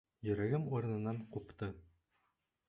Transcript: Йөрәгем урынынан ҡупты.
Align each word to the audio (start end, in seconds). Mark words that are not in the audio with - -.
Йөрәгем 0.27 0.63
урынынан 0.77 1.19
ҡупты. 1.37 1.71